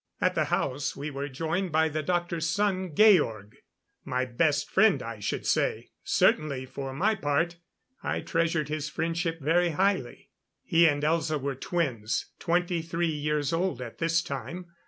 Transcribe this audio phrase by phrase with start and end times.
[0.19, 3.57] At the house we were joined by the doctor's son, Georg.
[4.03, 7.57] My best friend, I should say; certainly, for my part,
[8.01, 10.31] I treasured his friendship very highly.
[10.63, 14.71] He and Elza were twins twenty three years old at this time.